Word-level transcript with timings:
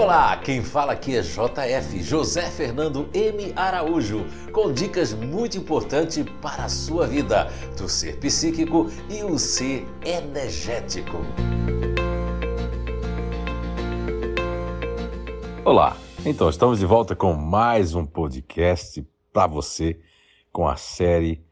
Olá, 0.00 0.34
quem 0.38 0.62
fala 0.62 0.94
aqui 0.94 1.14
é 1.14 1.20
JF, 1.20 2.02
José 2.02 2.50
Fernando 2.50 3.10
M. 3.12 3.52
Araújo, 3.54 4.24
com 4.50 4.72
dicas 4.72 5.12
muito 5.12 5.58
importantes 5.58 6.24
para 6.40 6.64
a 6.64 6.68
sua 6.70 7.06
vida, 7.06 7.48
do 7.76 7.86
ser 7.86 8.18
psíquico 8.18 8.86
e 9.10 9.22
o 9.22 9.38
ser 9.38 9.86
energético. 10.02 11.18
Olá, 15.66 15.94
então 16.24 16.48
estamos 16.48 16.78
de 16.78 16.86
volta 16.86 17.14
com 17.14 17.34
mais 17.34 17.94
um 17.94 18.06
podcast 18.06 19.06
para 19.30 19.46
você 19.46 20.00
com 20.50 20.66
a 20.66 20.76
série 20.76 21.44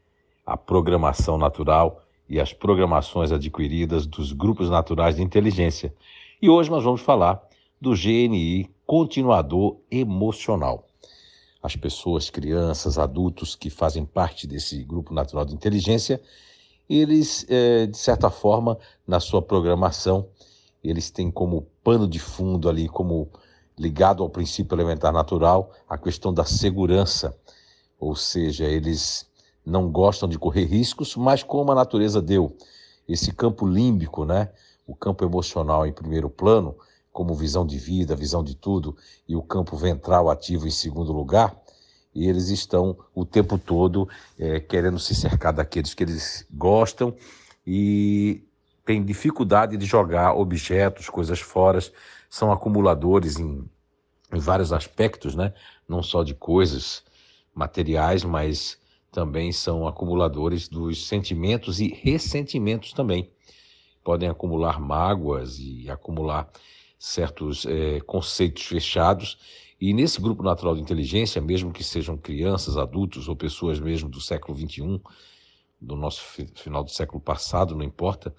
A 0.43 0.57
Programação 0.57 1.37
Natural 1.37 2.01
e 2.27 2.39
as 2.39 2.51
programações 2.51 3.31
adquiridas 3.31 4.07
dos 4.07 4.33
grupos 4.33 4.71
naturais 4.71 5.17
de 5.17 5.21
inteligência. 5.21 5.93
E 6.41 6.49
hoje 6.49 6.71
nós 6.71 6.83
vamos 6.83 7.01
falar 7.01 7.47
do 7.79 7.91
GNI 7.95 8.69
continuador 8.85 9.77
emocional. 9.89 10.85
As 11.61 11.75
pessoas, 11.75 12.29
crianças, 12.29 12.97
adultos 12.97 13.55
que 13.55 13.69
fazem 13.69 14.05
parte 14.05 14.47
desse 14.47 14.83
grupo 14.83 15.13
natural 15.13 15.45
de 15.45 15.53
inteligência, 15.53 16.21
eles, 16.89 17.45
é, 17.49 17.85
de 17.85 17.97
certa 17.97 18.29
forma, 18.29 18.77
na 19.05 19.19
sua 19.19 19.41
programação, 19.41 20.27
eles 20.83 21.11
têm 21.11 21.29
como 21.29 21.67
pano 21.83 22.07
de 22.07 22.19
fundo 22.19 22.69
ali, 22.69 22.87
como 22.87 23.29
ligado 23.77 24.23
ao 24.23 24.29
princípio 24.29 24.75
elementar 24.75 25.13
natural, 25.13 25.71
a 25.87 25.97
questão 25.97 26.33
da 26.33 26.45
segurança. 26.45 27.37
Ou 27.99 28.15
seja, 28.15 28.65
eles 28.65 29.29
não 29.65 29.91
gostam 29.91 30.27
de 30.27 30.39
correr 30.39 30.65
riscos, 30.65 31.15
mas 31.15 31.43
como 31.43 31.71
a 31.71 31.75
natureza 31.75 32.21
deu 32.21 32.55
esse 33.07 33.31
campo 33.31 33.67
límbico, 33.67 34.25
né? 34.25 34.49
o 34.89 34.95
campo 34.95 35.23
emocional 35.23 35.85
em 35.85 35.93
primeiro 35.93 36.29
plano, 36.29 36.75
como 37.19 37.35
visão 37.35 37.65
de 37.65 37.77
vida, 37.77 38.15
visão 38.15 38.41
de 38.41 38.55
tudo, 38.55 38.95
e 39.27 39.35
o 39.35 39.43
campo 39.43 39.75
ventral 39.75 40.29
ativo 40.29 40.65
em 40.65 40.71
segundo 40.71 41.11
lugar, 41.11 41.53
e 42.15 42.29
eles 42.29 42.47
estão 42.47 42.97
o 43.13 43.25
tempo 43.25 43.57
todo 43.57 44.07
é, 44.39 44.61
querendo 44.61 44.97
se 44.97 45.13
cercar 45.13 45.51
daqueles 45.51 45.93
que 45.93 46.01
eles 46.01 46.47
gostam 46.49 47.13
e 47.67 48.41
têm 48.85 49.03
dificuldade 49.03 49.75
de 49.75 49.85
jogar 49.85 50.33
objetos, 50.33 51.09
coisas 51.09 51.41
fora, 51.41 51.79
são 52.29 52.53
acumuladores 52.53 53.37
em, 53.37 53.69
em 54.33 54.39
vários 54.39 54.71
aspectos, 54.71 55.35
né? 55.35 55.53
não 55.89 56.01
só 56.01 56.23
de 56.23 56.33
coisas 56.33 57.03
materiais, 57.53 58.23
mas 58.23 58.77
também 59.11 59.51
são 59.51 59.85
acumuladores 59.85 60.69
dos 60.69 61.05
sentimentos 61.05 61.81
e 61.81 61.89
ressentimentos 62.01 62.93
também. 62.93 63.29
Podem 64.05 64.29
acumular 64.29 64.79
mágoas 64.79 65.59
e 65.59 65.89
acumular 65.91 66.49
certos 66.99 67.65
é, 67.65 68.01
conceitos 68.01 68.63
fechados. 68.63 69.37
E 69.79 69.93
nesse 69.93 70.19
grupo 70.19 70.43
natural 70.43 70.75
de 70.75 70.81
inteligência, 70.81 71.41
mesmo 71.41 71.71
que 71.71 71.83
sejam 71.83 72.17
crianças, 72.17 72.75
adultos 72.75 73.29
ou 73.29 73.35
pessoas 73.35 73.79
mesmo 73.79 74.09
do 74.09 74.19
século 74.19 74.57
XXI, 74.57 74.99
do 75.79 75.95
nosso 75.95 76.21
final 76.55 76.83
do 76.83 76.91
século 76.91 77.21
passado, 77.21 77.73
não 77.73 77.85
importa, 77.85 78.35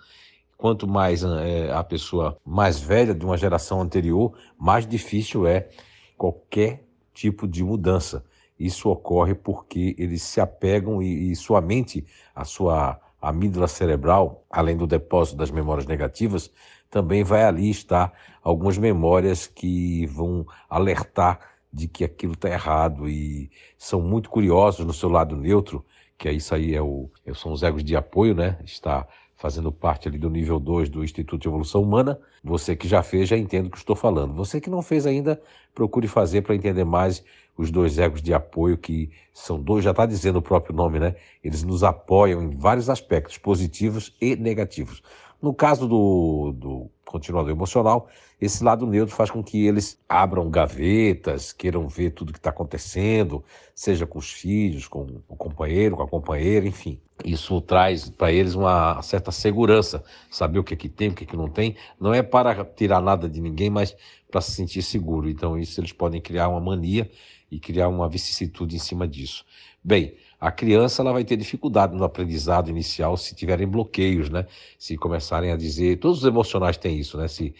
quanto 0.58 0.86
mais 0.86 1.24
é, 1.24 1.72
a 1.72 1.82
pessoa 1.82 2.36
mais 2.44 2.78
velha 2.78 3.14
de 3.14 3.24
uma 3.24 3.38
geração 3.38 3.80
anterior, 3.80 4.36
mais 4.58 4.86
difícil 4.86 5.46
é 5.46 5.70
qualquer 6.18 6.84
tipo 7.14 7.48
de 7.48 7.64
mudança. 7.64 8.22
Isso 8.58 8.90
ocorre 8.90 9.34
porque 9.34 9.96
eles 9.96 10.20
se 10.20 10.38
apegam 10.38 11.02
e, 11.02 11.30
e 11.30 11.36
sua 11.36 11.62
mente, 11.62 12.04
a 12.34 12.44
sua 12.44 13.00
amígdala 13.20 13.68
cerebral, 13.68 14.44
além 14.50 14.76
do 14.76 14.86
depósito 14.86 15.36
das 15.36 15.50
memórias 15.50 15.86
negativas, 15.86 16.50
também 16.90 17.22
vai 17.22 17.44
ali 17.44 17.70
estar 17.70 18.12
algumas 18.42 18.78
memórias 18.78 19.46
que 19.46 20.06
vão 20.06 20.46
alertar 20.68 21.38
de 21.72 21.86
que 21.86 22.04
aquilo 22.04 22.32
está 22.32 22.48
errado 22.48 23.08
e 23.08 23.50
são 23.78 24.00
muito 24.00 24.28
curiosos 24.28 24.84
no 24.84 24.92
seu 24.92 25.08
lado 25.08 25.36
neutro, 25.36 25.84
que 26.18 26.28
é 26.28 26.32
isso 26.32 26.54
aí 26.54 26.74
é 26.74 26.82
o, 26.82 27.08
são 27.34 27.52
os 27.52 27.62
egos 27.62 27.84
de 27.84 27.94
apoio, 27.94 28.34
né? 28.34 28.58
Está 28.64 29.06
fazendo 29.40 29.72
parte 29.72 30.06
ali 30.06 30.18
do 30.18 30.28
nível 30.28 30.60
2 30.60 30.90
do 30.90 31.02
Instituto 31.02 31.40
de 31.40 31.48
Evolução 31.48 31.82
Humana. 31.82 32.20
Você 32.44 32.76
que 32.76 32.86
já 32.86 33.02
fez 33.02 33.26
já 33.26 33.38
entende 33.38 33.68
o 33.68 33.70
que 33.70 33.78
estou 33.78 33.96
falando. 33.96 34.34
Você 34.34 34.60
que 34.60 34.68
não 34.68 34.82
fez 34.82 35.06
ainda, 35.06 35.40
procure 35.74 36.06
fazer 36.06 36.42
para 36.42 36.54
entender 36.54 36.84
mais 36.84 37.24
os 37.56 37.70
dois 37.70 37.98
egos 37.98 38.20
de 38.20 38.34
apoio, 38.34 38.76
que 38.76 39.10
são 39.32 39.58
dois, 39.58 39.82
já 39.82 39.92
está 39.92 40.04
dizendo 40.04 40.40
o 40.40 40.42
próprio 40.42 40.76
nome, 40.76 41.00
né? 41.00 41.16
Eles 41.42 41.62
nos 41.62 41.82
apoiam 41.82 42.42
em 42.42 42.50
vários 42.50 42.90
aspectos, 42.90 43.38
positivos 43.38 44.14
e 44.20 44.36
negativos. 44.36 45.02
No 45.40 45.54
caso 45.54 45.88
do, 45.88 46.52
do 46.52 46.90
continuador 47.06 47.50
emocional, 47.50 48.08
esse 48.38 48.62
lado 48.62 48.86
neutro 48.86 49.14
faz 49.14 49.30
com 49.30 49.42
que 49.42 49.66
eles 49.66 49.98
abram 50.06 50.50
gavetas, 50.50 51.50
queiram 51.50 51.88
ver 51.88 52.10
tudo 52.10 52.32
que 52.32 52.38
está 52.38 52.50
acontecendo, 52.50 53.42
seja 53.74 54.06
com 54.06 54.18
os 54.18 54.30
filhos, 54.30 54.86
com 54.86 55.06
o 55.26 55.34
companheiro, 55.34 55.96
com 55.96 56.02
a 56.02 56.08
companheira, 56.08 56.66
enfim. 56.66 57.00
Isso 57.24 57.60
traz 57.60 58.08
para 58.10 58.32
eles 58.32 58.54
uma 58.54 59.00
certa 59.02 59.30
segurança, 59.30 60.02
saber 60.30 60.58
o 60.58 60.64
que, 60.64 60.74
é 60.74 60.76
que 60.76 60.88
tem, 60.88 61.08
o 61.08 61.14
que, 61.14 61.24
é 61.24 61.26
que 61.26 61.36
não 61.36 61.48
tem. 61.48 61.76
Não 62.00 62.12
é 62.12 62.22
para 62.22 62.64
tirar 62.64 63.00
nada 63.00 63.28
de 63.28 63.40
ninguém, 63.40 63.70
mas 63.70 63.96
para 64.30 64.40
se 64.40 64.52
sentir 64.52 64.82
seguro. 64.82 65.28
Então, 65.28 65.58
isso 65.58 65.80
eles 65.80 65.92
podem 65.92 66.20
criar 66.20 66.48
uma 66.48 66.60
mania 66.60 67.10
e 67.50 67.58
criar 67.58 67.88
uma 67.88 68.08
vicissitude 68.08 68.76
em 68.76 68.78
cima 68.78 69.06
disso. 69.06 69.44
Bem, 69.82 70.14
a 70.40 70.50
criança 70.50 71.02
ela 71.02 71.12
vai 71.12 71.24
ter 71.24 71.36
dificuldade 71.36 71.94
no 71.94 72.04
aprendizado 72.04 72.70
inicial 72.70 73.16
se 73.16 73.34
tiverem 73.34 73.66
bloqueios, 73.66 74.30
né? 74.30 74.46
Se 74.78 74.96
começarem 74.96 75.52
a 75.52 75.56
dizer, 75.56 75.98
todos 75.98 76.18
os 76.18 76.24
emocionais 76.24 76.76
têm 76.76 76.98
isso, 76.98 77.18
né? 77.18 77.28
Se 77.28 77.54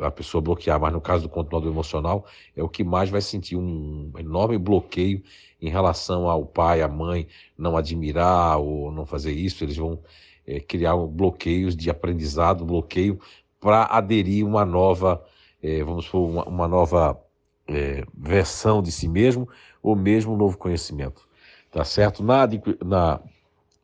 a 0.00 0.10
pessoa 0.10 0.40
bloquear, 0.40 0.80
mas 0.80 0.92
no 0.92 1.00
caso 1.00 1.24
do 1.24 1.28
controlador 1.28 1.70
emocional 1.70 2.26
é 2.56 2.62
o 2.62 2.68
que 2.68 2.82
mais 2.82 3.10
vai 3.10 3.20
sentir 3.20 3.56
um 3.56 4.12
enorme 4.18 4.58
bloqueio 4.58 5.22
em 5.60 5.68
relação 5.68 6.28
ao 6.28 6.44
pai, 6.46 6.82
à 6.82 6.88
mãe 6.88 7.26
não 7.56 7.76
admirar 7.76 8.58
ou 8.58 8.90
não 8.90 9.04
fazer 9.04 9.32
isso, 9.32 9.64
eles 9.64 9.76
vão 9.76 9.98
é, 10.46 10.60
criar 10.60 10.96
bloqueios 10.96 11.76
de 11.76 11.90
aprendizado, 11.90 12.64
bloqueio 12.64 13.20
para 13.60 13.84
aderir 13.84 14.46
uma 14.46 14.64
nova, 14.64 15.24
é, 15.62 15.82
vamos 15.84 16.06
supor, 16.06 16.28
uma, 16.28 16.44
uma 16.44 16.68
nova 16.68 17.20
é, 17.68 18.04
versão 18.14 18.82
de 18.82 18.90
si 18.90 19.06
mesmo 19.06 19.48
ou 19.82 19.94
mesmo 19.94 20.32
um 20.32 20.36
novo 20.36 20.56
conhecimento 20.56 21.28
tá 21.70 21.84
certo? 21.84 22.22
Na, 22.22 22.48
na 22.84 23.20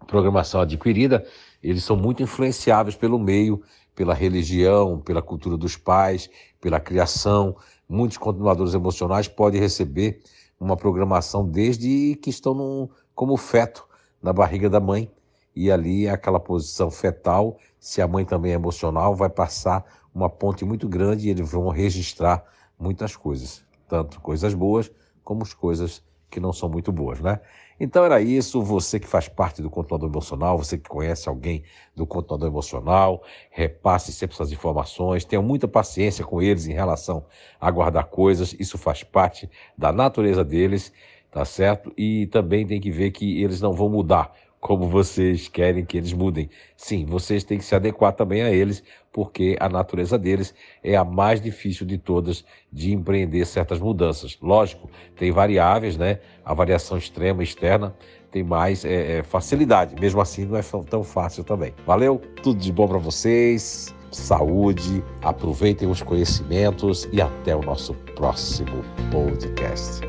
programação 0.07 0.61
adquirida, 0.61 1.27
eles 1.63 1.85
são 1.85 1.97
muito 1.97 2.23
influenciáveis 2.23 2.97
pelo 2.97 3.19
meio, 3.19 3.63
pela 3.97 4.15
religião, 4.15 5.01
pela 5.01 5.23
cultura 5.23 5.57
dos 5.57 5.77
pais, 5.77 6.31
pela 6.61 6.79
criação. 6.79 7.57
Muitos 7.89 8.19
continuadores 8.19 8.75
emocionais 8.75 9.27
podem 9.27 9.61
receber 9.61 10.23
uma 10.61 10.77
programação 10.77 11.49
desde 11.49 12.15
que 12.23 12.31
estão 12.31 12.91
como 13.15 13.37
feto 13.37 13.89
na 14.23 14.33
barriga 14.33 14.69
da 14.69 14.79
mãe. 14.79 15.11
E 15.55 15.71
ali, 15.71 16.07
aquela 16.07 16.39
posição 16.39 16.91
fetal, 16.91 17.57
se 17.81 18.03
a 18.03 18.07
mãe 18.07 18.27
também 18.27 18.53
é 18.53 18.55
emocional, 18.55 19.17
vai 19.17 19.31
passar 19.31 19.85
uma 20.15 20.29
ponte 20.29 20.65
muito 20.65 20.87
grande 20.87 21.27
e 21.27 21.31
eles 21.31 21.51
vão 21.51 21.69
registrar 21.69 22.45
muitas 22.79 23.17
coisas, 23.17 23.65
tanto 23.89 24.21
coisas 24.21 24.53
boas 24.53 24.91
como 25.25 25.43
as 25.43 25.55
coisas 25.55 26.03
que 26.31 26.41
não 26.41 26.53
são 26.53 26.69
muito 26.69 26.93
boas, 26.93 27.21
né? 27.21 27.41
Então 27.79 28.05
era 28.05 28.21
isso, 28.21 28.63
você 28.63 28.99
que 28.99 29.07
faz 29.07 29.29
parte 29.29 29.61
do 29.61 29.69
controlador 29.69 30.09
emocional, 30.09 30.57
você 30.57 30.79
que 30.79 30.89
conhece 30.89 31.29
alguém 31.29 31.63
do 31.95 32.07
controlador 32.07 32.49
emocional, 32.49 33.23
repasse 33.51 34.13
sempre 34.13 34.35
essas 34.35 34.51
informações, 34.51 35.25
tenha 35.25 35.43
muita 35.43 35.69
paciência 35.69 36.25
com 36.25 36.41
eles 36.41 36.67
em 36.67 36.73
relação 36.73 37.27
a 37.61 37.71
guardar 37.71 38.05
coisas, 38.05 38.57
isso 38.59 38.79
faz 38.79 39.03
parte 39.03 39.49
da 39.77 39.93
natureza 39.93 40.43
deles, 40.43 40.93
tá 41.31 41.45
certo? 41.45 41.93
E 41.99 42.27
também 42.29 42.67
tem 42.67 42.81
que 42.81 42.91
ver 42.91 43.11
que 43.11 43.43
eles 43.43 43.61
não 43.61 43.75
vão 43.75 43.91
mudar 43.91 44.33
como 44.61 44.89
vocês 44.89 45.49
querem 45.49 45.85
que 45.85 45.97
eles 45.97 46.13
mudem. 46.13 46.51
Sim, 46.77 47.05
vocês 47.05 47.45
têm 47.45 47.59
que 47.59 47.65
se 47.65 47.75
adequar 47.75 48.13
também 48.13 48.43
a 48.43 48.51
eles, 48.51 48.83
porque 49.13 49.57
a 49.61 49.69
natureza 49.69 50.19
deles 50.19 50.55
é 50.83 50.97
a 50.97 51.05
mais 51.05 51.41
difícil 51.41 51.87
de 51.87 51.99
todas 51.99 52.45
de 52.73 52.93
empreender 52.93 53.45
certas 53.47 53.79
mudanças. 53.79 54.37
Lógico, 54.41 54.91
tem 55.17 55.31
variáveis, 55.31 55.97
né? 55.97 56.19
A 56.45 56.53
variação 56.53 56.99
extrema 56.99 57.43
externa 57.43 57.95
tem 58.31 58.43
mais 58.43 58.85
é, 58.85 59.19
é, 59.19 59.23
facilidade. 59.23 59.95
Mesmo 60.01 60.21
assim, 60.21 60.45
não 60.45 60.57
é 60.57 60.63
tão 60.89 61.03
fácil 61.03 61.45
também. 61.45 61.73
Valeu, 61.87 62.21
tudo 62.43 62.61
de 62.61 62.73
bom 62.73 62.87
para 62.87 62.99
vocês. 62.99 63.95
Saúde, 64.11 65.03
aproveitem 65.23 65.89
os 65.89 66.03
conhecimentos 66.03 67.09
e 67.13 67.21
até 67.21 67.55
o 67.55 67.61
nosso 67.61 67.95
próximo 68.15 68.85
podcast. 69.11 70.01